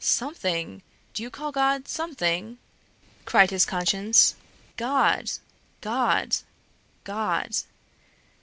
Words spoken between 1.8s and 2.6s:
something?"